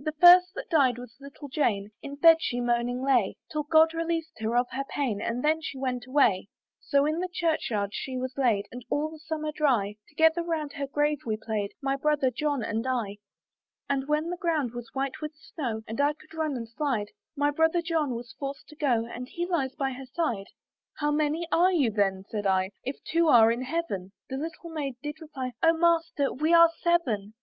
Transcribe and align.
"The 0.00 0.10
first 0.10 0.48
that 0.56 0.68
died 0.70 0.98
was 0.98 1.16
little 1.20 1.46
Jane; 1.48 1.92
"In 2.02 2.16
bed 2.16 2.38
she 2.40 2.60
moaning 2.60 3.00
lay, 3.00 3.36
"Till 3.52 3.62
God 3.62 3.94
released 3.94 4.36
her 4.40 4.56
of 4.56 4.66
her 4.72 4.82
pain, 4.90 5.20
"And 5.20 5.44
then 5.44 5.60
she 5.62 5.78
went 5.78 6.04
away. 6.04 6.48
"So 6.80 7.06
in 7.06 7.20
the 7.20 7.28
church 7.32 7.70
yard 7.70 7.90
she 7.94 8.18
was 8.18 8.36
laid, 8.36 8.66
"And 8.72 8.84
all 8.90 9.08
the 9.08 9.20
summer 9.20 9.52
dry, 9.52 9.94
"Together 10.08 10.42
round 10.42 10.72
her 10.72 10.88
grave 10.88 11.20
we 11.24 11.36
played, 11.36 11.74
"My 11.80 11.94
brother 11.94 12.28
John 12.32 12.64
and 12.64 12.88
I. 12.88 13.18
"And 13.88 14.08
when 14.08 14.30
the 14.30 14.36
ground 14.36 14.72
was 14.74 14.90
white 14.94 15.20
with 15.22 15.36
snow, 15.36 15.82
"And 15.86 16.00
I 16.00 16.12
could 16.14 16.34
run 16.34 16.56
and 16.56 16.68
slide, 16.68 17.10
"My 17.36 17.52
brother 17.52 17.80
John 17.80 18.16
was 18.16 18.34
forced 18.36 18.66
to 18.70 18.74
go, 18.74 19.06
"And 19.06 19.28
he 19.28 19.46
lies 19.46 19.76
by 19.76 19.92
her 19.92 20.06
side." 20.06 20.48
"How 20.94 21.12
many 21.12 21.46
are 21.52 21.70
you 21.72 21.92
then," 21.92 22.24
said 22.30 22.48
I, 22.48 22.72
"If 22.82 22.96
they 22.96 23.12
two 23.16 23.28
are 23.28 23.52
in 23.52 23.62
Heaven?" 23.62 24.10
The 24.28 24.38
little 24.38 24.70
Maiden 24.70 24.96
did 25.04 25.20
reply, 25.20 25.52
"O 25.62 25.72
Master! 25.72 26.32
we 26.32 26.52
are 26.52 26.68
seven." 26.82 27.34